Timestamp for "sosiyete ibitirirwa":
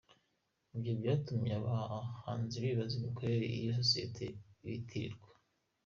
3.81-5.29